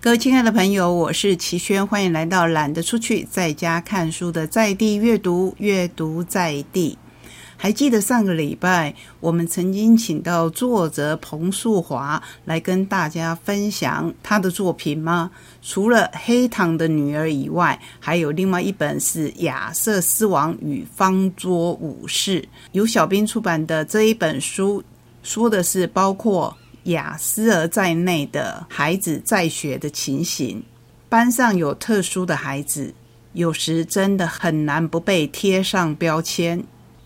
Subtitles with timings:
[0.00, 6.96] 各位亲爱的朋友，我是齐轩，欢迎来到懒得出去，在家看书的在地阅读，阅读在地。
[7.56, 15.32] 还记得上个礼拜我们曾经请到作者彭素华来跟大家分享他的作品吗？
[15.60, 22.40] 除了《黑糖的女儿》以外，还有另外一本是《亚瑟斯王与方桌武士》，
[22.70, 24.84] 由小兵出版的这一本书，
[25.24, 26.56] 说的是包括。
[26.88, 30.62] 雅思儿在内的孩子在学的情形，
[31.08, 32.94] 班上有特殊的孩子，
[33.32, 36.62] 有时真的很难不被贴上标签。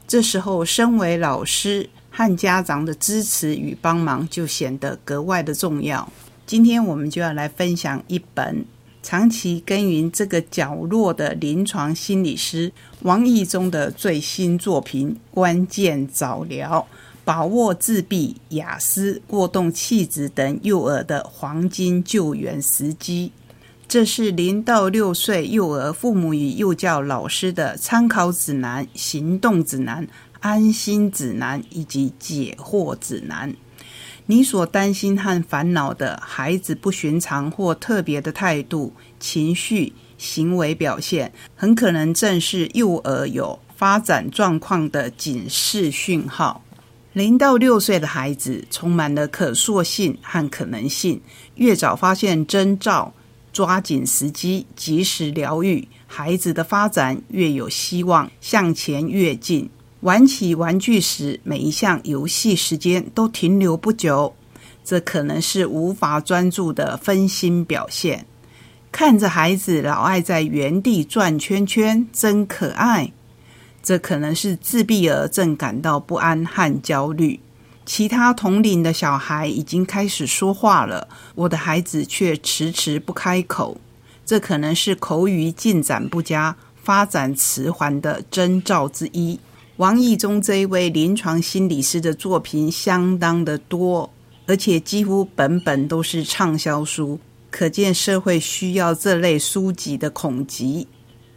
[0.06, 6.10] 这时候，身为老师和家长的支持与帮忙就显得格外的重要。
[6.44, 8.64] 今天我们就要来分享一本
[9.02, 12.70] 长期耕耘这个角落的临床心理师
[13.00, 16.86] 王义中的最新作品《关键早疗》。
[17.24, 23.30] 把握自闭、雅思、过动气质等幼儿的黄金救援时机，
[23.86, 30.06] 这是零到六岁幼儿父母与幼教老师的参考指南、行动指南、
[30.40, 33.54] 安心指南以及解惑指南。
[34.26, 46.62] 你所担心和烦恼的孩子不寻常或特别的态度、情绪、行为表现，很可能正是幼儿有发展状况的警示讯号。
[47.12, 51.20] 零到六岁的孩子充满了可塑性和可能性，
[51.56, 53.12] 越早发现征兆，
[53.52, 59.68] 抓紧时机，及时疗愈，孩子的发展越有希望向前跃进。
[60.00, 64.34] 玩起玩具时，每一项游戏时间都停留不久，
[64.82, 68.26] 这可能是无法专注的分心表现。
[68.90, 73.12] 看着孩子老爱在原地转圈圈，真可爱。
[73.82, 77.40] 这可能是自闭儿正感到不安和焦虑，
[77.84, 83.76] 其他同龄的小孩已经开始说话了，我的孩子却迟迟不开口。
[84.24, 89.38] 这可能是口语进展不佳、发展迟缓的征兆之一。
[89.78, 94.08] 王毅中这一位临床心理师的作品相当的多，
[94.46, 97.18] 而且几乎本本都是畅销书，
[97.50, 100.86] 可见社会需要这类书籍的恐急。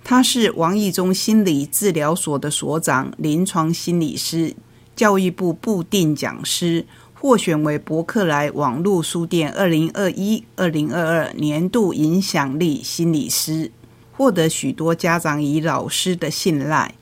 [0.07, 4.55] 他是王义中心理治疗所的所长、临床心理师、
[4.95, 6.85] 教育部部定讲师，
[7.15, 13.71] 获选为伯克莱网络书店二零二一、二零二二年度影响力心理师，
[14.11, 16.93] 获得许多家长与老师的信赖，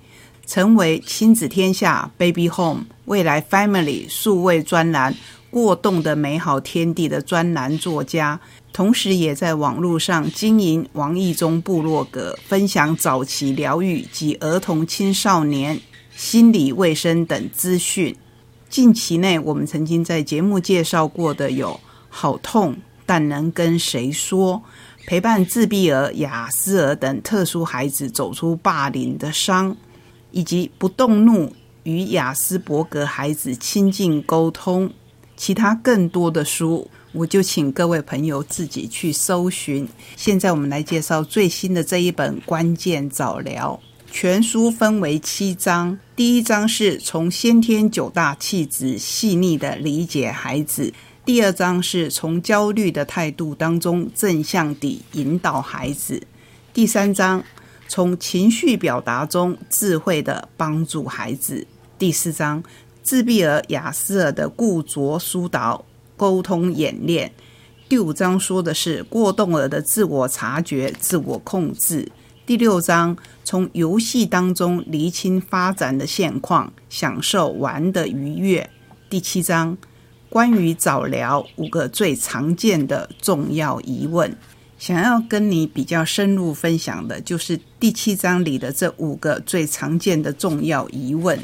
[0.45, 5.13] 成为亲子天下、Baby Home、未来 Family 数位专栏。
[5.53, 8.39] 过动的美好天地的专栏作家，
[8.73, 15.79] 同时也在网络上经营王义中部落格，分享早期疗愈及儿童青少年
[16.15, 18.15] 心理卫生等资讯。
[18.67, 21.69] 近期内，我们曾经在节目介绍过的有
[22.09, 22.75] 《好痛
[23.05, 24.55] 但能跟谁说》，
[25.05, 29.77] 陪伴自闭儿、雅思儿等特殊孩子走出霸凌的伤，
[30.31, 31.53] 以及不动怒
[31.83, 34.91] 与雅斯伯格孩子亲近沟通。
[35.43, 39.85] 其他更多的书，我就请各位朋友自己去搜寻。
[40.15, 43.77] 现在我们来介绍最新的这一本《关键早疗》
[44.09, 45.99] 全书，分为七章。
[46.15, 50.93] 第一章是从先天九大气质细腻的理解孩子；
[51.25, 56.21] 第二章是从焦虑的态度当中正向地引导孩子；
[56.73, 57.43] 第三章
[57.89, 61.65] 从情绪表达中智慧的帮助孩子；
[61.99, 62.63] 第四章。
[63.03, 65.83] 自闭儿、雅思儿的固着疏导
[66.15, 67.31] 沟通演练。
[67.89, 72.09] 第五章说的是过动儿的自我察觉、自我控制。
[72.45, 78.69] 第六章从游戏当中厘清发展的现况，享受玩的愉悦。
[79.09, 79.77] 第七章
[80.29, 84.35] 关于早疗五个最常见的重要疑问，
[84.79, 91.37] 想要跟你比较深入分享的，就是第七章里的这五个最常见的重要疑问。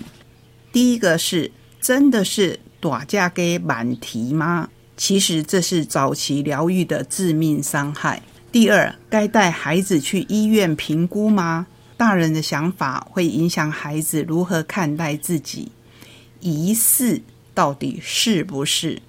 [0.71, 4.69] 第一个是，真的是打架给满提吗？
[4.95, 8.21] 其实这是早期疗愈的致命伤害。
[8.51, 11.67] 第二，该带孩子去医院评估吗？
[11.97, 15.71] 大人的想法会影响孩子如何看待自己。
[16.39, 17.21] 疑似
[17.53, 19.01] 到底是不是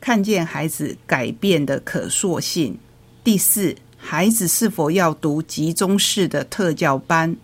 [0.00, 2.78] 看见孩子改变的可塑性？
[3.22, 7.36] 第四，孩子是否要读集中式的特教班？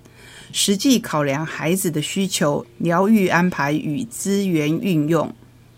[0.52, 5.34] 实际考量孩子的需求、疗愈安排与资源运用。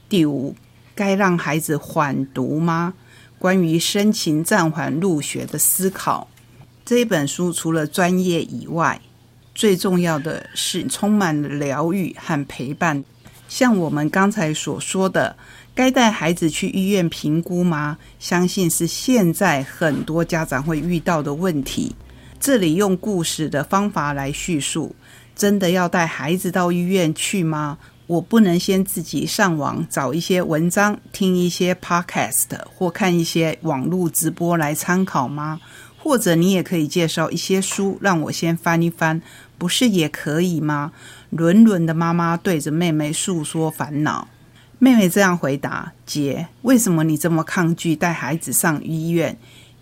[0.08, 0.54] 第五，
[0.94, 2.94] 该让孩子缓读吗？
[3.38, 6.28] 关于申请暂缓入学的思考。
[6.84, 9.00] 这本书除了专业以外，
[9.54, 13.04] 最重要的是充满了疗愈和陪伴。
[13.48, 15.36] 像我们刚才所说的，
[15.74, 17.96] 该带孩子去医院评估吗？
[18.18, 21.94] 相信是现在很多家长会遇到的问题。
[22.40, 24.94] 这里用故事的方法来叙述，
[25.34, 27.78] 真的要带孩子到医院去吗？
[28.06, 35.60] 我不能先自己上网找一些文章，听一些 podcast 或看一些网络直播来参考吗？
[35.98, 39.20] 或者你也可以介绍一些书，让我先翻一翻，
[39.58, 40.92] 不是也可以吗？
[41.30, 44.28] 伦伦的妈妈对着妹妹诉说烦恼，
[44.78, 49.36] 妹妹这样回答：“姐，为什么你这么抗拒带孩子上医院？”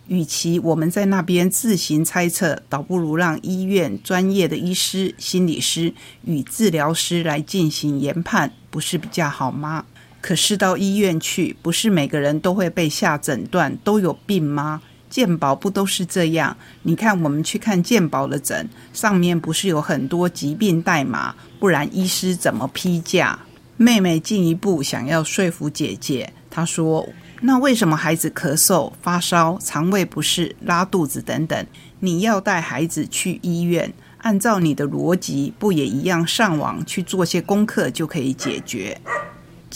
[0.09, 5.93] 与其我们在那边自行猜测，倒不如让医院专业的医师、心理师
[6.25, 9.85] 与治疗师来进行研判，不是比较好吗？
[10.21, 14.81] 可是到医院去，不是每个人都会被下诊断都有病吗？
[15.09, 16.57] 健保不都是这样？
[16.83, 23.39] 你看，我们去看健保的诊，上面不是有很多疾病代码，不然医师怎么批价？
[23.77, 27.09] 妹妹进一步想要说服姐姐，她说。
[27.43, 31.67] 那为什么孩子咳嗽、发烧、肠胃不适、拉肚子等等，
[32.01, 33.93] 你要带孩子去医院？
[34.19, 39.01] 按照你的逻辑，不也一样上网去做些功课就可以解决？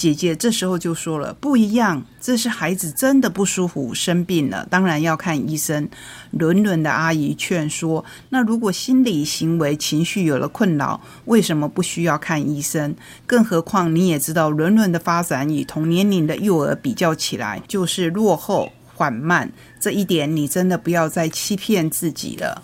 [0.01, 5.87] 姐姐这时候就说了：“不一样，这是孩子真的不舒服、生病了，当然要看医生。”
[6.33, 12.97] 伦伦的阿姨劝说：“那如果心理、行为、情绪有了困扰，为什么不需要看医生？
[13.27, 19.53] 更何况你也知道，伦伦的发展与同年龄的幼儿比较起来，就是落后、缓慢。
[19.79, 22.63] 这一点你真的不要再欺骗自己了。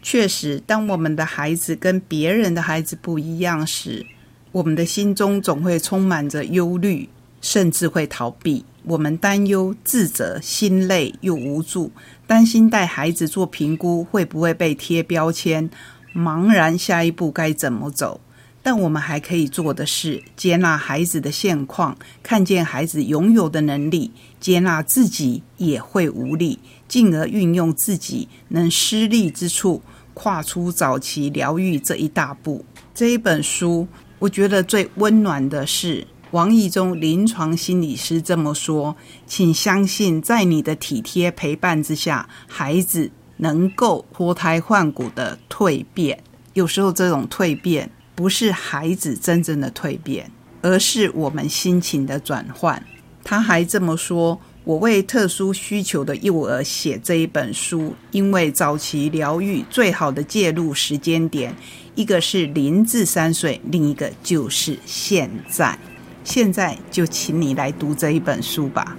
[0.00, 4.06] 确实，当我们的孩子跟别人的孩子不一样时，”
[4.50, 7.08] 我们的心中总会充满着忧虑，
[7.40, 8.64] 甚至会逃避。
[8.84, 11.92] 我们担忧、自责、心累又无助，
[12.26, 15.68] 担心带孩子做评估会不会被贴标签，
[16.14, 18.20] 茫然下一步该怎么走。
[18.62, 24.10] 但我们还可以做的是接纳孩子的现况，看见孩子拥有的能力，
[24.40, 26.58] 接纳自己也会无力，
[26.88, 29.82] 进而运用自己能施力之处，
[30.14, 32.64] 跨出早期疗愈这一大步。
[32.94, 33.86] 这一本书。
[34.18, 46.22] 我觉得最温暖的是王毅中临床心理师这么说：“请相信，在你的体贴陪伴之下，孩子能够脱胎换骨的蜕变。
[46.54, 50.30] 有时候，这种蜕变不是孩子真正的蜕变，
[50.62, 52.82] 而是我们心情的转换。”
[53.22, 54.40] 他还这么说。
[54.68, 61.56] 我为特殊需求的幼儿写这一本书，因为早期疗愈最好的介入时间点，
[61.94, 65.78] 一个是零至三岁，另一个就是现在。
[66.22, 68.94] 现在就请你来读这一本书吧。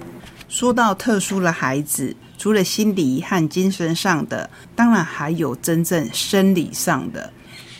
[0.48, 7.32] 说到特殊的孩子，除了心理和精神上的，当然还有真正生理上的。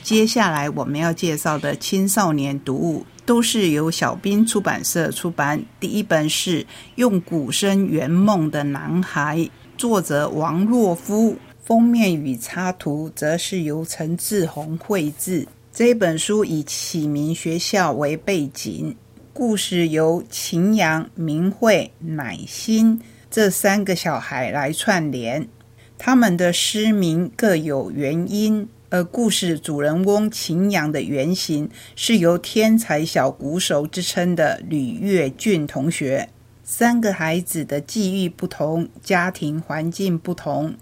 [0.05, 3.05] 接下来我们要介绍的青少年读物。
[3.31, 5.65] 都是由小兵出版社出版。
[5.79, 6.65] 第一本是
[6.97, 9.39] 《用鼓声圆梦的男孩》，
[9.79, 11.37] 作者王若夫。
[11.63, 15.47] 封面与插图则是由陈志宏绘制。
[15.73, 18.97] 这本书以启明学校为背景，
[19.33, 23.01] 故事由秦阳、明慧、乃馨
[23.31, 25.47] 这三个小孩来串联，
[25.97, 28.69] 他们的失明各有原因。
[28.91, 36.29] 而故事主人翁秦阳的原型是由天才小鼓手之称的吕月俊同学。
[36.65, 40.75] 三个孩子的际遇不同，家庭环境不同，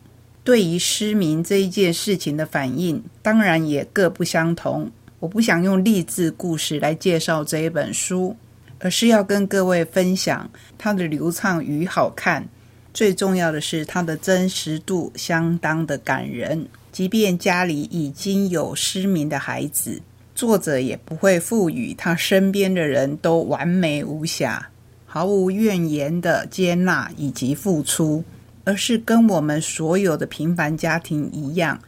[0.42, 4.90] 对于失明这一件事情的反应当然也各不相同。
[5.20, 8.34] 我不想用励志故事来介绍这一本书，
[8.78, 12.48] 而是要跟各位分享它的流畅与好看。
[12.94, 16.66] 最重要的是，它的真实度相当的感人。
[16.98, 20.02] 即便家里已经有失明的孩子，
[20.34, 24.68] 作者也不会赋予他身边的人都完美无瑕、
[25.06, 28.24] 毫无怨言的接纳以及付出，
[28.64, 31.80] 而是跟我们所有的平凡家庭一样，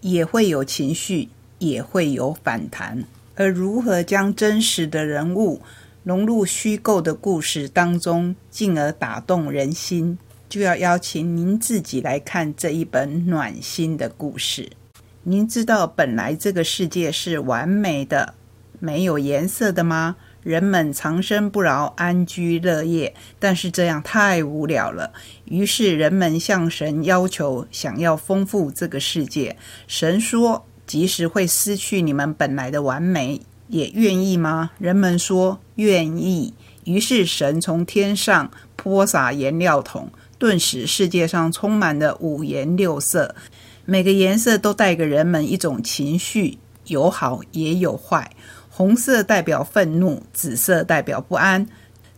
[0.00, 1.28] 也会有情绪，
[1.60, 3.04] 也会有反弹。
[3.36, 5.62] 而如何将真实的人物
[6.02, 10.18] 融入虚构的故事当中，进而打动人心？
[10.48, 14.70] 就要邀请您自己来看这一本暖心的故事。
[15.24, 18.34] 您知道本来这个世界是完美的、
[18.78, 20.16] 没有颜色的吗？
[20.42, 25.12] 人们长生不老、安居乐业，但是这样太无聊了。
[25.44, 29.56] 于是人们向神要求，想要丰富这个世界。
[29.86, 40.10] 神说：“即使会失去你们本来的完美，也愿意吗？”人们说：“愿意。”于是神从天上泼洒颜料桶。
[40.38, 43.34] 顿时，世界上充满了五颜六色，
[43.84, 48.30] 每个颜色都带给人们一种情绪，有好也有坏。
[48.70, 51.66] 红色代表愤怒，紫色代表不安，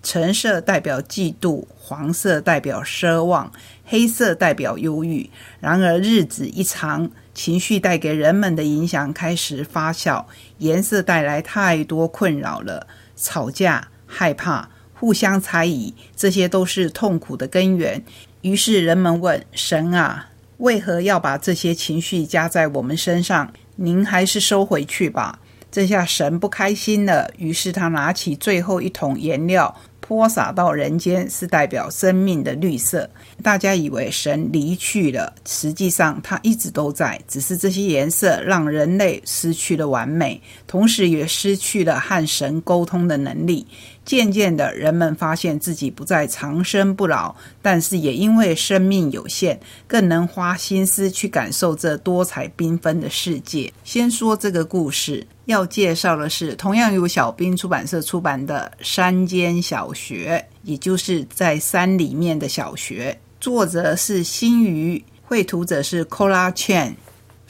[0.03, 3.51] 橙色代表嫉妒，黄色代表奢望，
[3.87, 5.31] 黑色代表忧郁。
[5.59, 10.27] 然而日子一长，情绪带给人们的影响开始发酵，
[10.59, 12.87] 颜色带来太多困扰了。
[13.17, 14.69] 吵架、害怕、
[15.01, 18.05] 互相猜疑，这些都是痛苦的根源。
[18.43, 20.29] 于是人们问神啊，
[20.59, 23.51] 为何要把这些情绪加在我们身上？
[23.77, 25.39] 您还是收回去吧。
[25.73, 29.75] 这下神不开心了，于是他拿起最后一桶颜料。
[30.01, 33.09] 泼洒到人间是代表生命的绿色。
[33.45, 43.65] 大家以为神离去了，实际上他一直都在，只是这些颜色让人类失去了完美，同时也失去了和神沟通的能力。
[44.11, 53.73] 渐渐的，人们发现自己不再长生不老，但是也因为生命有限，更能花心思去感受这多彩缤纷的世界。
[53.85, 63.17] 先说这个故事，要介绍的是同样由小兵出版社出版的《山间小学》，也就是在山里面的小学。
[63.41, 66.95] 作者是新鱼，绘图者是 Cola Chan。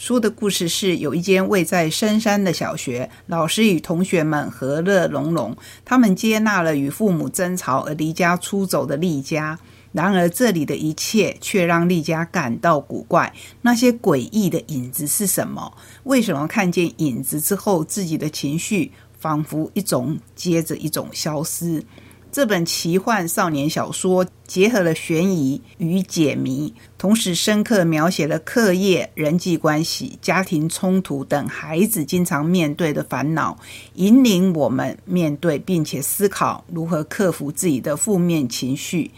[0.00, 5.54] 书的故事是：有一间位在深山的小学，老师与同学们和乐融融。
[5.84, 9.58] 他们接纳了与父母争吵而离家出走的丽佳。
[9.92, 13.30] 然而，这里的一切却让丽佳感到古怪。
[13.60, 15.70] 那些诡异的影子是什么？
[16.04, 21.84] 为什么看见影子之后，自己的情绪仿佛一种接着一种消失？
[22.32, 33.58] 这本奇幻少年小说结合了悬疑与解谜，同时深刻描写了课业、人际关系、家庭冲突等孩子经常面对的烦恼，
[33.94, 39.10] 引领我们面对并且思考如何克服自己的负面情绪。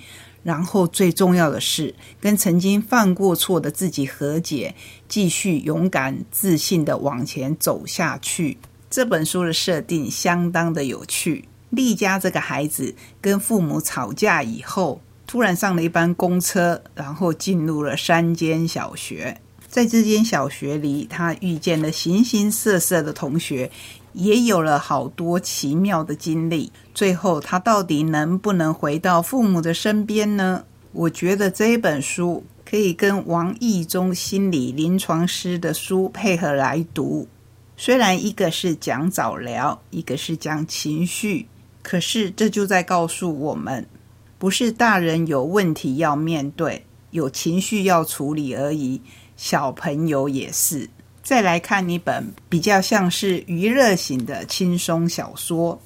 [0.42, 4.75] 然后，最重要的是跟曾经犯过错的自己和解，
[5.07, 8.57] 继续勇敢、自信的往前走下去。
[8.90, 11.45] 这本书的设定相当的有趣。
[11.73, 19.41] 丽佳这个孩子跟父母吵架以后，突然上了一班公车，然后进入了山间小学。
[19.69, 23.71] 在这间小学里，他遇见了形形色色的同学，
[24.12, 26.71] 也有了好多奇妙的经历。
[26.93, 30.64] 最后，他到底能不能回到父母的身边呢？
[30.93, 37.26] 我觉得这本书可以跟王义中心理临床师的书配合来读。
[37.79, 41.47] 虽然一个是讲早疗，一个是讲情绪。
[41.82, 43.86] 可是，这就在告诉我们，
[44.38, 49.00] 不是大人有问题要面对、有情绪要处理而已，
[49.36, 50.88] 小朋友也是。
[51.22, 55.80] 再来看一本比较像是娱乐型的轻松小说，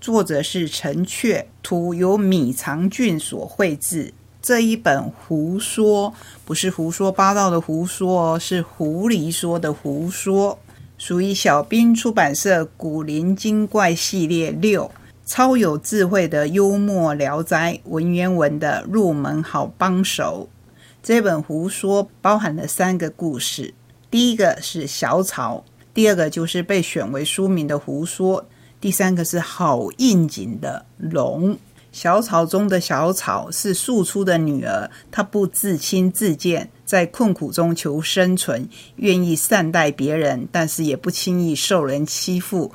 [0.00, 4.12] 作者是陈雀，图由米长俊所绘制。
[4.42, 6.12] 这一本胡说，
[6.44, 10.58] 不是胡说八道的胡说哦，是狐狸说的胡说，
[10.98, 14.90] 属于小兵出版社《古灵精怪》系列六。
[15.24, 20.48] 超有智慧的幽默聊斋文言文的入门好帮手。
[21.02, 23.72] 这本胡说包含了三个故事，
[24.10, 25.64] 第一个是小草，
[25.94, 28.46] 第二个就是被选为书名的胡说，
[28.80, 31.56] 第三个是好应景的龙。
[31.90, 42.72] 小草中的小草是庶出的女儿，她不自轻自贱，在困苦中求生存，愿意善待别人，但是也不轻易受人欺负。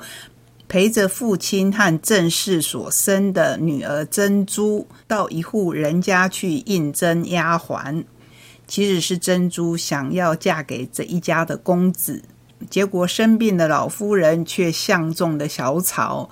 [0.70, 8.04] 陪着父亲和正室所生的女儿珍珠到一户人家去应征丫鬟，
[8.68, 12.22] 其实是珍珠想要嫁给这一家的公子，
[12.70, 16.30] 结果生病的老夫人却相中了小草，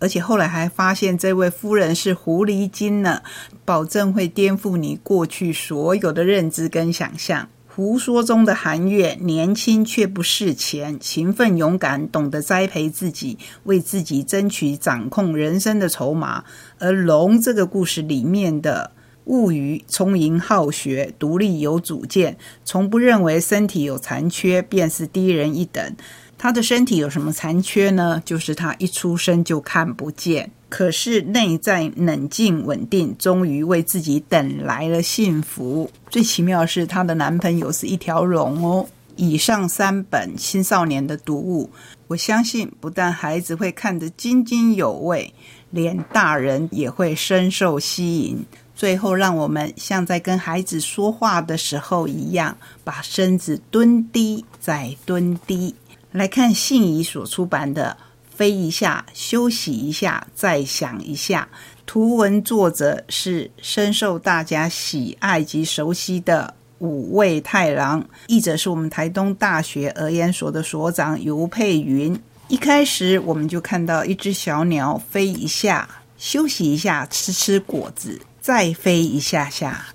[0.00, 3.22] 而且后来还发现这位夫人是狐狸精呢，
[3.64, 7.48] 保证会颠覆你过去所有的认知跟想象。
[7.78, 16.42] 胡说中的韩月年轻却不视钱，勤奋勇敢，懂得栽培自己，为自己争取掌控人生的筹码。
[16.80, 18.90] 而龙这个故事里面的
[19.28, 25.96] 物语聪颖好学，独立有主见，从不认为身体有残缺便是低人一等。
[26.36, 28.22] 他的身体有什么残缺呢？
[28.24, 30.50] 就是他一出生就看不见。
[30.68, 35.90] 可是内在冷静稳定，终于为自己等来了幸福。
[36.10, 38.86] 最奇妙的是，她的男朋友是一条龙哦。
[39.16, 41.68] 以上三本青少年的读物，
[42.06, 45.34] 我相信不但孩子会看得津津有味，
[45.70, 48.44] 连大人也会深受吸引。
[48.78, 55.74] 最后，让我们像在跟孩子说话的时候一样，把身子蹲低再蹲低。
[56.12, 57.96] 来看信宜所出版的。
[58.30, 61.48] 飞一下，休息一下，再想一下。
[61.86, 72.16] 图文作者是深受大家喜爱及熟悉的五味太郎，译者是我们台东大学儿研所的所长尤佩云。
[72.46, 79.88] 一开始我们就看到一只小鸟飞一下，休息一下，吃吃果子，再飞一下下，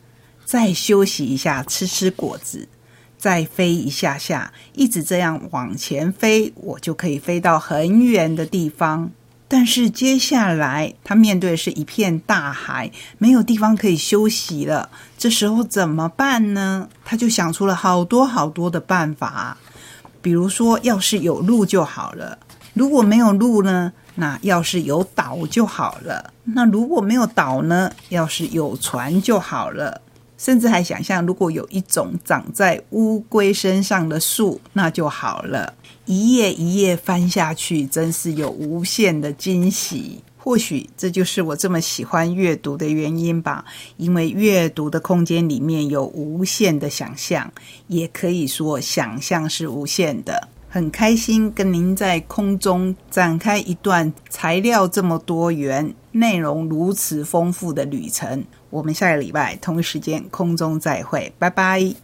[0.45, 2.67] 再休息一下，吃吃果子，
[3.17, 9.09] 再飞一下下，一直这样往前飞，我就可以飞到很远的地方。
[9.47, 14.91] 但是接下来，他面对的是一片大海，没有地方可以休息了。
[15.17, 16.87] 这时候怎么办呢？
[17.03, 19.57] 他就想出了好多好多的办法，
[20.21, 22.37] 比如说，要是有路就好了；
[22.75, 30.01] 如果没有路呢，那要是有岛就好了；那如果没有岛呢，要是有船就好了。
[30.35, 35.73] 甚至还想象，如果有一种长在乌龟身上的树，那就好了。
[36.05, 40.21] 一页一页翻下去，真是有无限的惊喜。
[40.37, 43.63] 或许这就是我这么喜欢阅读的原因吧，
[43.95, 47.49] 因为阅读的空间里面有无限的想象，
[47.87, 50.49] 也可以说想象是无限的。
[50.73, 58.43] 很开心跟您在空中展开一段材料这么多元、内容如此丰富的旅程。
[58.71, 62.03] 我们下个礼拜同一时间空中再会，拜拜。